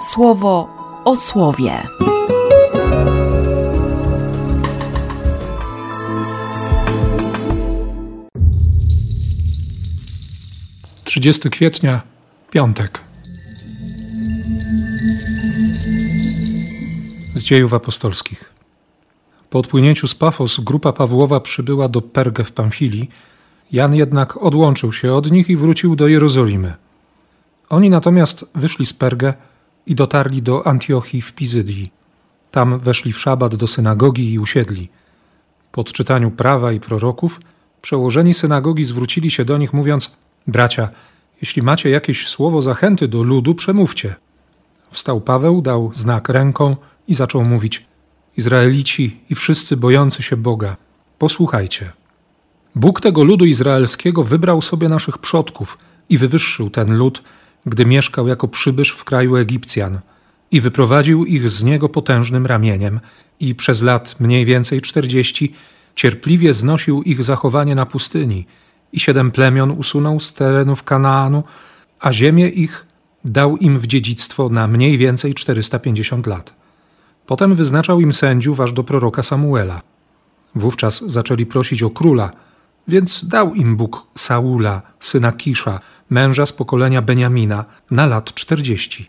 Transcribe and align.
słowo 0.00 0.68
o 1.04 1.16
słowie. 1.16 1.82
30 11.04 11.50
kwietnia, 11.50 12.02
piątek. 12.50 13.00
Z 17.34 17.42
dziejów 17.42 17.74
apostolskich. 17.74 18.52
Po 19.50 19.58
odpłynięciu 19.58 20.06
z 20.06 20.14
Pafos 20.14 20.60
grupa 20.60 20.92
Pawłowa 20.92 21.40
przybyła 21.40 21.88
do 21.88 22.02
Pergę 22.02 22.44
w 22.44 22.52
Pamfilii. 22.52 23.10
Jan 23.72 23.94
jednak 23.94 24.36
odłączył 24.36 24.92
się 24.92 25.12
od 25.12 25.30
nich 25.30 25.50
i 25.50 25.56
wrócił 25.56 25.96
do 25.96 26.08
Jerozolimy. 26.08 26.74
Oni 27.68 27.90
natomiast 27.90 28.44
wyszli 28.54 28.86
z 28.86 28.92
Pergę 28.92 29.34
i 29.88 29.94
dotarli 29.94 30.42
do 30.42 30.66
Antiochii 30.66 31.22
w 31.22 31.32
Pizydii. 31.32 31.92
Tam 32.50 32.78
weszli 32.78 33.12
w 33.12 33.18
szabat 33.18 33.54
do 33.54 33.66
synagogi 33.66 34.32
i 34.32 34.38
usiedli. 34.38 34.88
Po 35.72 35.80
odczytaniu 35.80 36.30
prawa 36.30 36.72
i 36.72 36.80
proroków, 36.80 37.40
przełożeni 37.82 38.34
synagogi 38.34 38.84
zwrócili 38.84 39.30
się 39.30 39.44
do 39.44 39.58
nich, 39.58 39.72
mówiąc: 39.72 40.16
Bracia, 40.46 40.88
jeśli 41.42 41.62
macie 41.62 41.90
jakieś 41.90 42.28
słowo 42.28 42.62
zachęty 42.62 43.08
do 43.08 43.22
ludu, 43.22 43.54
przemówcie. 43.54 44.14
Wstał 44.90 45.20
Paweł, 45.20 45.62
dał 45.62 45.90
znak 45.94 46.28
ręką 46.28 46.76
i 47.08 47.14
zaczął 47.14 47.44
mówić: 47.44 47.86
Izraelici 48.36 49.20
i 49.30 49.34
wszyscy 49.34 49.76
bojący 49.76 50.22
się 50.22 50.36
Boga, 50.36 50.76
posłuchajcie. 51.18 51.92
Bóg 52.74 53.00
tego 53.00 53.24
ludu 53.24 53.44
izraelskiego 53.44 54.24
wybrał 54.24 54.62
sobie 54.62 54.88
naszych 54.88 55.18
przodków 55.18 55.78
i 56.10 56.18
wywyższył 56.18 56.70
ten 56.70 56.96
lud, 56.96 57.22
gdy 57.66 57.86
mieszkał 57.86 58.28
jako 58.28 58.48
przybysz 58.48 58.90
w 58.90 59.04
kraju 59.04 59.36
Egipcjan 59.36 60.00
i 60.50 60.60
wyprowadził 60.60 61.24
ich 61.24 61.50
z 61.50 61.62
niego 61.62 61.88
potężnym 61.88 62.46
ramieniem 62.46 63.00
i 63.40 63.54
przez 63.54 63.82
lat 63.82 64.16
mniej 64.20 64.44
więcej 64.44 64.80
czterdzieści 64.80 65.54
cierpliwie 65.94 66.54
znosił 66.54 67.02
ich 67.02 67.24
zachowanie 67.24 67.74
na 67.74 67.86
pustyni 67.86 68.46
i 68.92 69.00
siedem 69.00 69.30
plemion 69.30 69.70
usunął 69.70 70.20
z 70.20 70.32
terenów 70.32 70.82
Kanaanu, 70.82 71.44
a 72.00 72.12
ziemię 72.12 72.48
ich 72.48 72.86
dał 73.24 73.56
im 73.56 73.78
w 73.78 73.86
dziedzictwo 73.86 74.48
na 74.48 74.66
mniej 74.66 74.98
więcej 74.98 75.34
450 75.34 76.26
lat. 76.26 76.54
Potem 77.26 77.54
wyznaczał 77.54 78.00
im 78.00 78.12
sędziów 78.12 78.60
aż 78.60 78.72
do 78.72 78.84
proroka 78.84 79.22
Samuela. 79.22 79.82
Wówczas 80.54 81.02
zaczęli 81.06 81.46
prosić 81.46 81.82
o 81.82 81.90
króla, 81.90 82.30
więc 82.88 83.24
dał 83.24 83.54
im 83.54 83.76
Bóg 83.76 84.06
Saula, 84.14 84.82
syna 85.00 85.32
Kisza, 85.32 85.80
męża 86.10 86.46
z 86.46 86.52
pokolenia 86.52 87.02
Beniamina, 87.02 87.64
na 87.90 88.06
lat 88.06 88.34
czterdzieści. 88.34 89.08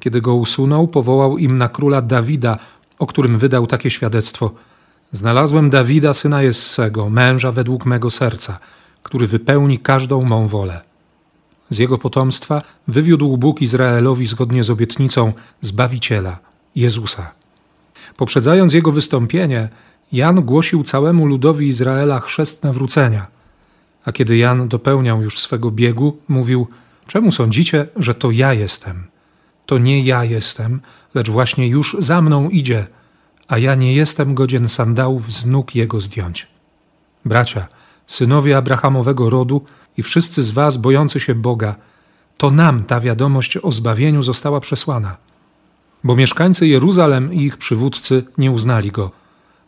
Kiedy 0.00 0.20
go 0.20 0.34
usunął, 0.34 0.88
powołał 0.88 1.38
im 1.38 1.58
na 1.58 1.68
króla 1.68 2.02
Dawida, 2.02 2.58
o 2.98 3.06
którym 3.06 3.38
wydał 3.38 3.66
takie 3.66 3.90
świadectwo: 3.90 4.50
Znalazłem 5.12 5.70
Dawida, 5.70 6.14
syna 6.14 6.42
Jessego, 6.42 7.10
męża 7.10 7.52
według 7.52 7.86
mego 7.86 8.10
serca, 8.10 8.58
który 9.02 9.26
wypełni 9.26 9.78
każdą 9.78 10.22
mą 10.22 10.46
wolę. 10.46 10.80
Z 11.70 11.78
jego 11.78 11.98
potomstwa 11.98 12.62
wywiódł 12.88 13.36
Bóg 13.36 13.62
Izraelowi 13.62 14.26
zgodnie 14.26 14.64
z 14.64 14.70
obietnicą 14.70 15.32
Zbawiciela, 15.60 16.38
Jezusa. 16.74 17.32
Poprzedzając 18.16 18.72
jego 18.72 18.92
wystąpienie, 18.92 19.68
Jan 20.12 20.42
głosił 20.42 20.84
całemu 20.84 21.26
ludowi 21.26 21.68
Izraela 21.68 22.20
chrzest 22.20 22.64
nawrócenia. 22.64 23.26
A 24.04 24.12
kiedy 24.12 24.36
Jan 24.36 24.68
dopełniał 24.68 25.22
już 25.22 25.38
swego 25.38 25.70
biegu, 25.70 26.16
mówił: 26.28 26.66
Czemu 27.06 27.30
sądzicie, 27.30 27.86
że 27.96 28.14
to 28.14 28.30
ja 28.30 28.52
jestem? 28.52 29.06
To 29.66 29.78
nie 29.78 30.02
ja 30.02 30.24
jestem, 30.24 30.80
lecz 31.14 31.30
właśnie 31.30 31.68
już 31.68 31.96
za 31.98 32.22
mną 32.22 32.48
idzie, 32.48 32.86
a 33.48 33.58
ja 33.58 33.74
nie 33.74 33.94
jestem 33.94 34.34
godzien 34.34 34.68
sandałów 34.68 35.32
z 35.32 35.46
nóg 35.46 35.74
jego 35.74 36.00
zdjąć. 36.00 36.46
Bracia, 37.24 37.68
synowie 38.06 38.56
Abrahamowego 38.56 39.30
rodu 39.30 39.64
i 39.96 40.02
wszyscy 40.02 40.42
z 40.42 40.50
was 40.50 40.76
bojący 40.76 41.20
się 41.20 41.34
Boga, 41.34 41.76
to 42.36 42.50
nam 42.50 42.84
ta 42.84 43.00
wiadomość 43.00 43.56
o 43.56 43.72
zbawieniu 43.72 44.22
została 44.22 44.60
przesłana. 44.60 45.16
Bo 46.04 46.16
mieszkańcy 46.16 46.66
Jeruzalem 46.66 47.32
i 47.32 47.42
ich 47.42 47.56
przywódcy 47.56 48.24
nie 48.38 48.50
uznali 48.50 48.90
go, 48.90 49.10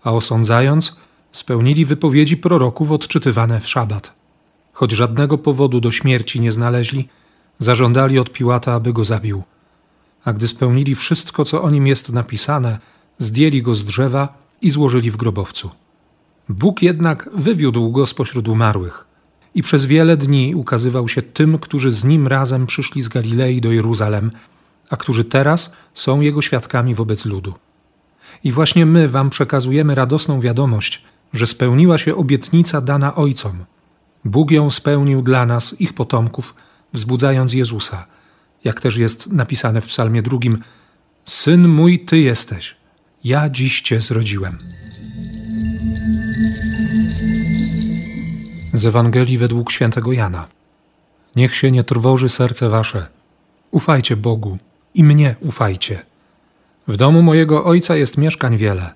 a 0.04 0.12
osądzając, 0.12 0.96
spełnili 1.32 1.84
wypowiedzi 1.84 2.36
proroków 2.36 2.90
odczytywane 2.90 3.60
w 3.60 3.68
szabat. 3.68 4.23
Choć 4.74 4.92
żadnego 4.92 5.38
powodu 5.38 5.80
do 5.80 5.90
śmierci 5.92 6.40
nie 6.40 6.52
znaleźli, 6.52 7.08
zażądali 7.58 8.18
od 8.18 8.32
Piłata, 8.32 8.72
aby 8.72 8.92
go 8.92 9.04
zabił. 9.04 9.42
A 10.24 10.32
gdy 10.32 10.48
spełnili 10.48 10.94
wszystko, 10.94 11.44
co 11.44 11.62
o 11.62 11.70
nim 11.70 11.86
jest 11.86 12.12
napisane, 12.12 12.78
zdjęli 13.18 13.62
go 13.62 13.74
z 13.74 13.84
drzewa 13.84 14.38
i 14.62 14.70
złożyli 14.70 15.10
w 15.10 15.16
grobowcu. 15.16 15.70
Bóg 16.48 16.82
jednak 16.82 17.30
wywiódł 17.34 17.90
go 17.90 18.06
spośród 18.06 18.48
umarłych 18.48 19.06
i 19.54 19.62
przez 19.62 19.86
wiele 19.86 20.16
dni 20.16 20.54
ukazywał 20.54 21.08
się 21.08 21.22
tym, 21.22 21.58
którzy 21.58 21.90
z 21.90 22.04
nim 22.04 22.26
razem 22.26 22.66
przyszli 22.66 23.02
z 23.02 23.08
Galilei 23.08 23.60
do 23.60 23.72
Jeruzalem, 23.72 24.30
a 24.90 24.96
którzy 24.96 25.24
teraz 25.24 25.72
są 25.94 26.20
jego 26.20 26.42
świadkami 26.42 26.94
wobec 26.94 27.24
ludu. 27.24 27.54
I 28.44 28.52
właśnie 28.52 28.86
my 28.86 29.08
wam 29.08 29.30
przekazujemy 29.30 29.94
radosną 29.94 30.40
wiadomość, 30.40 31.02
że 31.32 31.46
spełniła 31.46 31.98
się 31.98 32.16
obietnica 32.16 32.80
dana 32.80 33.14
ojcom. 33.14 33.64
Bóg 34.24 34.50
ją 34.50 34.70
spełnił 34.70 35.22
dla 35.22 35.46
nas, 35.46 35.80
ich 35.80 35.92
potomków, 35.92 36.54
wzbudzając 36.92 37.52
Jezusa, 37.52 38.06
jak 38.64 38.80
też 38.80 38.96
jest 38.96 39.26
napisane 39.26 39.80
w 39.80 39.86
Psalmie 39.86 40.22
drugim: 40.22 40.62
Syn 41.24 41.68
mój, 41.68 42.00
ty 42.00 42.18
jesteś, 42.18 42.76
ja 43.24 43.50
dziś 43.50 43.80
cię 43.80 44.00
zrodziłem. 44.00 44.58
Z 48.74 48.86
Ewangelii 48.86 49.38
według 49.38 49.72
świętego 49.72 50.12
Jana. 50.12 50.46
Niech 51.36 51.56
się 51.56 51.70
nie 51.70 51.84
trwoży 51.84 52.28
serce 52.28 52.68
wasze. 52.68 53.06
Ufajcie 53.70 54.16
Bogu 54.16 54.58
i 54.94 55.04
mnie 55.04 55.36
ufajcie. 55.40 56.02
W 56.88 56.96
domu 56.96 57.22
mojego 57.22 57.64
ojca 57.64 57.96
jest 57.96 58.18
mieszkań 58.18 58.56
wiele. 58.56 58.94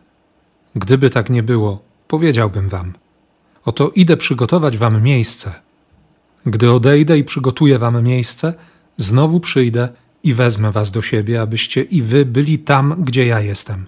Gdyby 0.74 1.10
tak 1.10 1.30
nie 1.30 1.42
było, 1.42 1.82
powiedziałbym 2.08 2.68
wam. 2.68 2.94
Oto 3.68 3.90
idę 3.90 4.16
przygotować 4.16 4.78
wam 4.78 5.02
miejsce. 5.02 5.52
Gdy 6.46 6.72
odejdę 6.72 7.18
i 7.18 7.24
przygotuję 7.24 7.78
wam 7.78 8.04
miejsce, 8.04 8.54
znowu 8.96 9.40
przyjdę 9.40 9.88
i 10.22 10.34
wezmę 10.34 10.72
was 10.72 10.90
do 10.90 11.02
siebie, 11.02 11.40
abyście 11.40 11.82
i 11.82 12.02
wy 12.02 12.24
byli 12.24 12.58
tam, 12.58 13.04
gdzie 13.04 13.26
ja 13.26 13.40
jestem. 13.40 13.86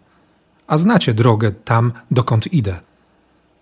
A 0.66 0.78
znacie 0.78 1.14
drogę 1.14 1.52
tam, 1.52 1.92
dokąd 2.10 2.52
idę. 2.52 2.80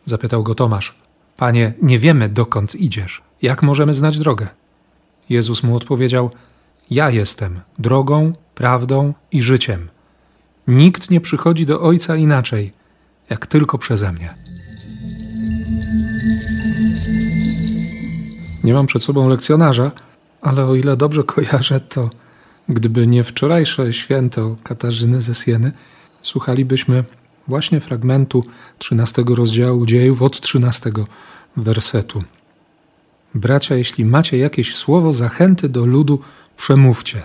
Zapytał 0.05 0.43
go 0.43 0.55
Tomasz. 0.55 0.95
Panie, 1.37 1.73
nie 1.83 1.99
wiemy, 1.99 2.29
dokąd 2.29 2.75
idziesz. 2.75 3.23
Jak 3.43 3.63
możemy 3.63 3.95
znać 3.95 4.19
drogę? 4.19 4.47
Jezus 5.29 5.63
mu 5.63 5.77
odpowiedział: 5.77 6.31
Ja 6.91 7.11
jestem 7.11 7.61
drogą, 7.79 8.33
prawdą 8.55 9.15
i 9.33 9.43
życiem. 9.43 9.89
Nikt 10.69 11.11
nie 11.11 11.21
przychodzi 11.21 11.67
do 11.67 11.81
Ojca 11.81 12.17
inaczej, 12.17 12.73
jak 13.31 13.47
tylko 13.47 13.79
przeze 13.79 14.13
mnie. 14.13 14.48
Nie 18.69 18.75
mam 18.75 18.87
przed 18.87 19.03
sobą 19.03 19.29
lekcjonarza, 19.29 19.93
ale 20.41 20.67
o 20.67 20.75
ile 20.75 20.97
dobrze 20.97 21.25
kojarzę, 21.25 21.81
to 21.81 22.11
gdyby 22.69 23.07
nie 23.07 23.25
wczorajsze 23.25 23.93
święto 23.93 24.57
Katarzyny 24.63 25.21
ze 25.21 25.35
Sieny, 25.35 25.73
słuchalibyśmy 26.23 27.05
właśnie 27.47 27.81
fragmentu 27.81 28.45
13 28.79 29.25
rozdziału 29.37 29.87
dziejów 29.87 30.23
od 30.23 30.41
13 30.41 30.93
wersetu. 31.57 32.23
Bracia, 33.35 33.75
jeśli 33.75 34.05
macie 34.05 34.39
jakieś 34.39 34.77
słowo 34.77 35.13
zachęty 35.13 35.69
do 35.69 35.87
ludu, 35.87 36.21
przemówcie. 36.57 37.23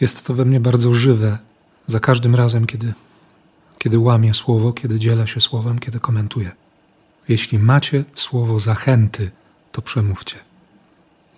Jest 0.00 0.26
to 0.26 0.34
we 0.34 0.44
mnie 0.44 0.60
bardzo 0.60 0.94
żywe 0.94 1.38
za 1.86 2.00
każdym 2.00 2.34
razem, 2.34 2.66
kiedy, 2.66 2.94
kiedy 3.78 3.98
łamię 3.98 4.34
słowo, 4.34 4.72
kiedy 4.72 5.00
dzielę 5.00 5.28
się 5.28 5.40
słowem, 5.40 5.78
kiedy 5.78 6.00
komentuję. 6.00 6.50
Jeśli 7.28 7.58
macie 7.58 8.04
słowo 8.14 8.58
zachęty, 8.58 9.30
to 9.76 9.82
przemówcie. 9.82 10.36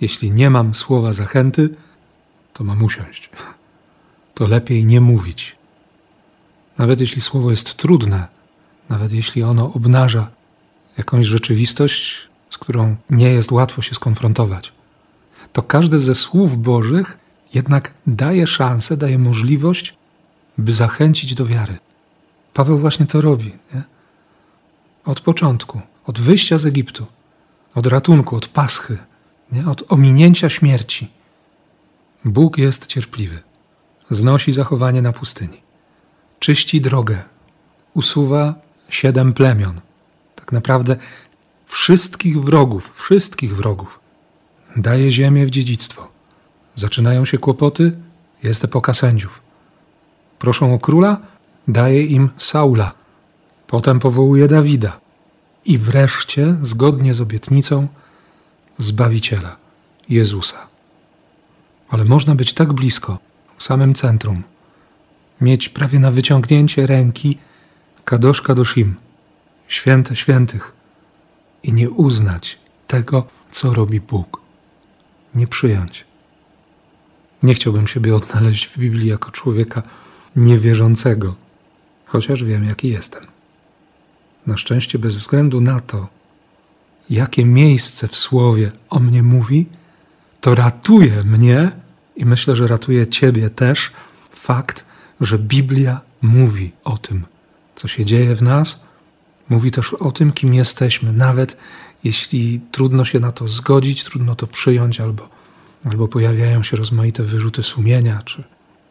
Jeśli 0.00 0.30
nie 0.30 0.50
mam 0.50 0.74
słowa 0.74 1.12
zachęty, 1.12 1.74
to 2.52 2.64
mam 2.64 2.82
usiąść. 2.82 3.30
To 4.34 4.46
lepiej 4.46 4.86
nie 4.86 5.00
mówić. 5.00 5.56
Nawet 6.78 7.00
jeśli 7.00 7.22
słowo 7.22 7.50
jest 7.50 7.74
trudne, 7.74 8.26
nawet 8.88 9.12
jeśli 9.12 9.42
ono 9.42 9.72
obnaża 9.72 10.30
jakąś 10.98 11.26
rzeczywistość, 11.26 12.28
z 12.50 12.58
którą 12.58 12.96
nie 13.10 13.30
jest 13.30 13.52
łatwo 13.52 13.82
się 13.82 13.94
skonfrontować, 13.94 14.72
to 15.52 15.62
każde 15.62 15.98
ze 15.98 16.14
słów 16.14 16.62
Bożych 16.62 17.18
jednak 17.54 17.94
daje 18.06 18.46
szansę, 18.46 18.96
daje 18.96 19.18
możliwość, 19.18 19.94
by 20.58 20.72
zachęcić 20.72 21.34
do 21.34 21.46
wiary. 21.46 21.78
Paweł 22.54 22.78
właśnie 22.78 23.06
to 23.06 23.20
robi. 23.20 23.52
Nie? 23.74 23.82
Od 25.04 25.20
początku, 25.20 25.80
od 26.06 26.20
wyjścia 26.20 26.58
z 26.58 26.66
Egiptu, 26.66 27.06
od 27.74 27.86
ratunku, 27.86 28.36
od 28.36 28.48
paschy, 28.48 28.98
nie? 29.52 29.66
od 29.66 29.92
ominięcia 29.92 30.48
śmierci. 30.48 31.08
Bóg 32.24 32.58
jest 32.58 32.86
cierpliwy. 32.86 33.42
znosi 34.10 34.52
zachowanie 34.52 35.02
na 35.02 35.12
pustyni. 35.12 35.60
Czyści 36.38 36.80
drogę, 36.80 37.22
usuwa 37.94 38.54
siedem 38.88 39.32
plemion. 39.32 39.80
Tak 40.34 40.52
naprawdę 40.52 40.96
wszystkich 41.66 42.44
wrogów, 42.44 42.92
wszystkich 42.94 43.56
wrogów. 43.56 44.00
Daje 44.76 45.12
ziemię 45.12 45.46
w 45.46 45.50
dziedzictwo. 45.50 46.08
Zaczynają 46.74 47.24
się 47.24 47.38
kłopoty, 47.38 47.98
jest 48.42 48.64
epoka 48.64 48.94
sędziów. 48.94 49.40
Proszą 50.38 50.74
o 50.74 50.78
króla, 50.78 51.20
daje 51.68 52.04
im 52.04 52.30
Saula. 52.38 52.92
Potem 53.66 54.00
powołuje 54.00 54.48
Dawida. 54.48 55.00
I 55.64 55.78
wreszcie, 55.78 56.56
zgodnie 56.62 57.14
z 57.14 57.20
obietnicą, 57.20 57.88
Zbawiciela, 58.78 59.56
Jezusa. 60.08 60.66
Ale 61.88 62.04
można 62.04 62.34
być 62.34 62.52
tak 62.52 62.72
blisko, 62.72 63.18
w 63.56 63.62
samym 63.62 63.94
centrum, 63.94 64.42
mieć 65.40 65.68
prawie 65.68 65.98
na 65.98 66.10
wyciągnięcie 66.10 66.86
ręki 66.86 67.38
Kadosz 68.04 68.42
Kadoshim, 68.42 68.94
święte 69.68 70.16
świętych, 70.16 70.72
i 71.62 71.72
nie 71.72 71.90
uznać 71.90 72.58
tego, 72.86 73.26
co 73.50 73.74
robi 73.74 74.00
Bóg. 74.00 74.40
Nie 75.34 75.46
przyjąć. 75.46 76.04
Nie 77.42 77.54
chciałbym 77.54 77.86
siebie 77.86 78.16
odnaleźć 78.16 78.66
w 78.66 78.78
Biblii 78.78 79.08
jako 79.08 79.30
człowieka 79.30 79.82
niewierzącego, 80.36 81.34
chociaż 82.06 82.44
wiem, 82.44 82.64
jaki 82.64 82.88
jestem. 82.88 83.26
Na 84.46 84.56
szczęście, 84.56 84.98
bez 84.98 85.16
względu 85.16 85.60
na 85.60 85.80
to, 85.80 86.08
jakie 87.10 87.44
miejsce 87.44 88.08
w 88.08 88.16
słowie 88.16 88.72
o 88.90 89.00
mnie 89.00 89.22
mówi, 89.22 89.66
to 90.40 90.54
ratuje 90.54 91.22
mnie 91.24 91.70
i 92.16 92.24
myślę, 92.24 92.56
że 92.56 92.66
ratuje 92.66 93.06
Ciebie 93.06 93.50
też 93.50 93.90
fakt, 94.30 94.84
że 95.20 95.38
Biblia 95.38 96.00
mówi 96.22 96.72
o 96.84 96.98
tym, 96.98 97.26
co 97.74 97.88
się 97.88 98.04
dzieje 98.04 98.34
w 98.34 98.42
nas, 98.42 98.84
mówi 99.48 99.70
też 99.70 99.94
o 99.94 100.12
tym, 100.12 100.32
kim 100.32 100.54
jesteśmy, 100.54 101.12
nawet 101.12 101.56
jeśli 102.04 102.60
trudno 102.72 103.04
się 103.04 103.20
na 103.20 103.32
to 103.32 103.48
zgodzić, 103.48 104.04
trudno 104.04 104.34
to 104.34 104.46
przyjąć, 104.46 105.00
albo, 105.00 105.28
albo 105.84 106.08
pojawiają 106.08 106.62
się 106.62 106.76
rozmaite 106.76 107.22
wyrzuty 107.22 107.62
sumienia, 107.62 108.22
czy, 108.24 108.44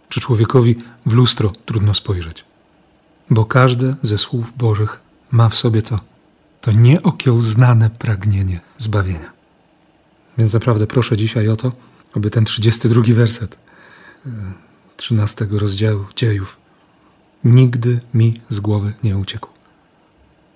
czy 0.10 0.20
człowiekowi 0.20 0.76
w 1.06 1.14
lustro 1.14 1.54
trudno 1.66 1.94
spojrzeć. 1.94 2.46
Bo 3.30 3.46
każde 3.46 3.96
ze 4.04 4.18
słów 4.18 4.58
Bożych 4.58 5.07
ma 5.32 5.50
w 5.50 5.56
sobie 5.56 5.82
to, 5.82 6.00
to 6.62 6.72
nieokiełznane 6.72 7.90
pragnienie 7.90 8.60
zbawienia. 8.78 9.32
Więc 10.38 10.54
naprawdę 10.54 10.88
proszę 10.88 11.18
dzisiaj 11.18 11.50
o 11.50 11.56
to, 11.56 11.72
aby 12.16 12.30
ten 12.30 12.46
32 12.46 13.02
werset 13.08 13.58
13 14.98 15.46
e, 15.46 15.60
rozdziału 15.60 16.06
dziejów 16.16 16.58
nigdy 17.44 18.00
mi 18.14 18.42
z 18.50 18.60
głowy 18.60 18.94
nie 19.04 19.18
uciekł. 19.18 19.50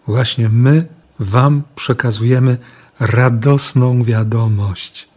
Właśnie 0.08 0.50
my 0.50 0.88
Wam 1.20 1.64
przekazujemy 1.76 2.58
radosną 3.00 4.04
wiadomość, 4.04 5.08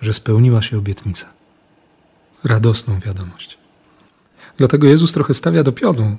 że 0.00 0.12
spełniła 0.12 0.62
się 0.62 0.78
obietnica. 0.78 1.26
Radosną 2.44 3.00
wiadomość. 3.00 3.58
Dlatego 4.56 4.86
Jezus 4.86 5.12
trochę 5.12 5.34
stawia 5.34 5.62
do 5.62 5.72
piodu 5.72 6.02
e, 6.02 6.16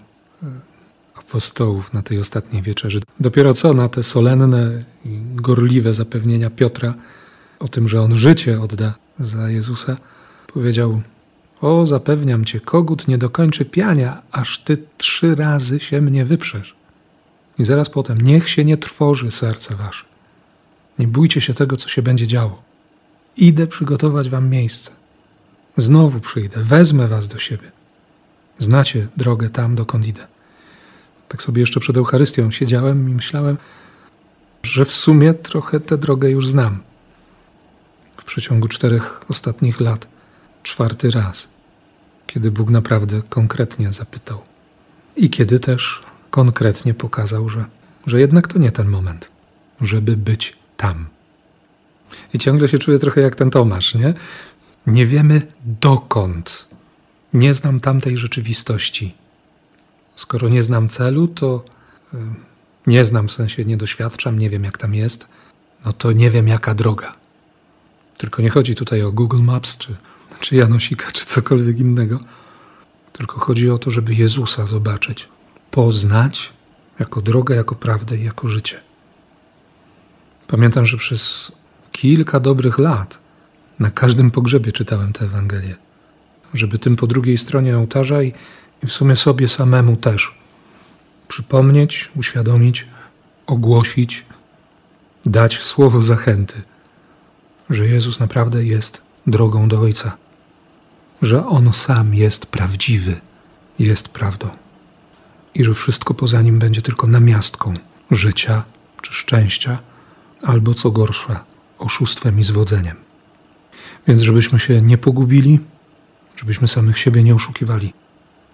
apostołów 1.34 1.94
na 1.94 2.02
tej 2.02 2.20
ostatniej 2.20 2.62
wieczerzy. 2.62 3.02
Dopiero 3.20 3.54
co 3.54 3.74
na 3.74 3.90
te 3.90 4.04
solenne 4.04 4.84
i 5.06 5.20
gorliwe 5.36 5.94
zapewnienia 5.94 6.50
Piotra 6.50 6.94
o 7.60 7.68
tym, 7.68 7.90
że 7.90 8.02
on 8.02 8.18
życie 8.18 8.62
odda 8.62 8.94
za 9.20 9.50
Jezusa, 9.50 9.98
powiedział: 10.54 11.02
O, 11.62 11.86
zapewniam 11.86 12.46
cię, 12.46 12.60
kogut 12.60 13.08
nie 13.08 13.18
dokończy 13.18 13.66
piania, 13.66 14.22
aż 14.32 14.60
ty 14.60 14.78
trzy 14.98 15.36
razy 15.36 15.80
się 15.80 16.02
mnie 16.02 16.26
wyprzesz. 16.26 16.76
I 17.60 17.66
zaraz 17.66 17.90
potem, 17.90 18.22
niech 18.22 18.50
się 18.50 18.66
nie 18.66 18.78
trwoży 18.78 19.32
serce 19.32 19.76
wasze. 19.76 20.06
Nie 21.00 21.08
bójcie 21.08 21.42
się 21.42 21.54
tego, 21.54 21.78
co 21.78 21.90
się 21.90 22.02
będzie 22.02 22.28
działo. 22.28 22.62
Idę 23.38 23.68
przygotować 23.68 24.30
wam 24.30 24.50
miejsce. 24.50 24.92
Znowu 25.78 26.20
przyjdę, 26.20 26.64
wezmę 26.64 27.08
was 27.08 27.28
do 27.28 27.40
siebie. 27.40 27.72
Znacie 28.58 29.08
drogę 29.18 29.50
tam, 29.50 29.76
dokąd 29.76 30.08
idę. 30.08 30.33
Tak 31.34 31.42
sobie 31.42 31.62
jeszcze 31.62 31.80
przed 31.80 31.98
Eucharystią 31.98 32.52
siedziałem 32.52 33.10
i 33.10 33.14
myślałem, 33.14 33.58
że 34.64 34.86
w 34.86 34.92
sumie 34.92 35.34
trochę 35.34 35.80
tę 35.80 35.98
drogę 35.98 36.30
już 36.30 36.48
znam. 36.48 36.80
W 38.18 38.24
przeciągu 38.24 38.68
czterech 38.68 39.22
ostatnich 39.30 39.80
lat, 39.80 40.08
czwarty 40.64 41.12
raz, 41.12 41.48
kiedy 42.28 42.52
Bóg 42.52 42.70
naprawdę 42.70 43.22
konkretnie 43.30 43.94
zapytał. 43.94 44.42
I 45.16 45.30
kiedy 45.30 45.60
też 45.60 46.02
konkretnie 46.30 46.94
pokazał, 46.94 47.50
że, 47.50 47.66
że 48.08 48.20
jednak 48.20 48.48
to 48.48 48.60
nie 48.60 48.72
ten 48.72 48.88
moment, 48.88 49.30
żeby 49.82 50.18
być 50.18 50.58
tam. 50.78 51.06
I 52.34 52.40
ciągle 52.40 52.68
się 52.68 52.80
czuję 52.80 53.00
trochę 53.00 53.22
jak 53.22 53.36
ten 53.36 53.50
Tomasz, 53.50 53.96
nie? 53.96 54.14
Nie 54.88 55.06
wiemy 55.06 55.42
dokąd. 55.80 56.66
Nie 57.34 57.54
znam 57.54 57.80
tamtej 57.80 58.18
rzeczywistości. 58.18 59.23
Skoro 60.15 60.50
nie 60.50 60.63
znam 60.63 60.89
celu, 60.89 61.27
to 61.27 61.65
y, 62.13 62.18
nie 62.88 63.06
znam, 63.06 63.27
w 63.27 63.31
sensie 63.31 63.65
nie 63.65 63.77
doświadczam, 63.77 64.39
nie 64.39 64.50
wiem 64.50 64.63
jak 64.63 64.77
tam 64.77 64.95
jest, 64.95 65.27
no 65.86 65.94
to 65.94 66.12
nie 66.12 66.31
wiem 66.31 66.48
jaka 66.48 66.74
droga. 66.74 67.15
Tylko 68.18 68.42
nie 68.42 68.50
chodzi 68.50 68.75
tutaj 68.75 69.04
o 69.04 69.12
Google 69.12 69.42
Maps, 69.42 69.77
czy, 69.77 69.95
czy 70.39 70.56
Janosika, 70.56 71.12
czy 71.12 71.25
cokolwiek 71.25 71.80
innego. 71.80 72.19
Tylko 73.13 73.39
chodzi 73.39 73.69
o 73.69 73.77
to, 73.77 73.92
żeby 73.92 74.15
Jezusa 74.15 74.65
zobaczyć, 74.65 75.27
poznać 75.71 76.54
jako 77.00 77.21
drogę, 77.21 77.56
jako 77.56 77.75
prawdę 77.75 78.18
i 78.18 78.24
jako 78.24 78.50
życie. 78.50 78.80
Pamiętam, 80.48 80.86
że 80.86 80.98
przez 80.98 81.51
kilka 81.92 82.39
dobrych 82.39 82.77
lat 82.77 83.19
na 83.80 83.92
każdym 83.92 84.31
pogrzebie 84.31 84.71
czytałem 84.71 85.13
tę 85.13 85.25
Ewangelię, 85.25 85.75
żeby 86.54 86.80
tym 86.80 86.95
po 86.95 87.07
drugiej 87.07 87.38
stronie 87.38 87.77
ołtarza 87.77 88.24
i, 88.24 88.33
i 88.84 88.88
w 88.88 88.94
sumie 88.94 89.16
sobie 89.16 89.48
samemu 89.48 89.96
też 89.96 90.36
przypomnieć, 91.28 92.10
uświadomić, 92.16 92.86
ogłosić, 93.48 94.26
dać 95.26 95.60
słowo 95.60 96.02
zachęty, 96.02 96.62
że 97.70 97.88
Jezus 97.88 98.20
naprawdę 98.20 98.66
jest 98.66 99.02
drogą 99.28 99.68
do 99.68 99.80
Ojca, 99.80 100.18
że 101.22 101.48
On 101.48 101.74
sam 101.74 102.16
jest 102.16 102.46
prawdziwy, 102.46 103.22
jest 103.80 104.10
prawdą 104.10 104.50
i 105.56 105.63
że 105.63 105.74
wszystko 105.74 106.13
poza 106.13 106.42
nim 106.42 106.60
będzie 106.60 106.82
tylko 106.82 107.08
namiastką 107.08 107.74
życia 108.12 108.63
czy 109.02 109.13
szczęścia, 109.13 109.80
albo 110.42 110.74
co 110.74 110.92
gorsza, 110.92 111.44
oszustwem 111.80 112.40
i 112.40 112.44
zwodzeniem. 112.44 112.96
Więc 114.08 114.22
żebyśmy 114.22 114.60
się 114.60 114.82
nie 114.82 114.98
pogubili, 114.98 115.60
żebyśmy 116.36 116.68
samych 116.68 117.00
siebie 117.00 117.24
nie 117.24 117.36
oszukiwali 117.36 117.94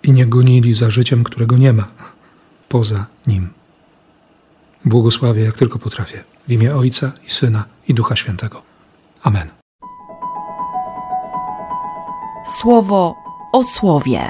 i 0.03 0.13
nie 0.13 0.25
gonili 0.25 0.73
za 0.73 0.89
życiem, 0.89 1.23
którego 1.23 1.57
nie 1.57 1.73
ma 1.73 1.87
poza 2.69 3.05
nim. 3.27 3.49
Błogosławię 4.85 5.43
jak 5.43 5.57
tylko 5.57 5.79
potrafię, 5.79 6.23
w 6.47 6.51
imię 6.51 6.75
Ojca 6.75 7.11
i 7.27 7.29
Syna 7.29 7.65
i 7.87 7.93
Ducha 7.93 8.15
Świętego. 8.15 8.61
Amen. 9.23 9.49
Słowo 12.59 13.15
o 13.53 13.63
słowie. 13.63 14.29